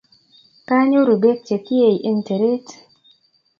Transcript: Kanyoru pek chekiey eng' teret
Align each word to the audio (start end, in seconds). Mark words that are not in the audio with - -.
Kanyoru 0.67 1.15
pek 1.21 1.39
chekiey 1.47 1.95
eng' 2.07 2.23
teret 2.27 2.67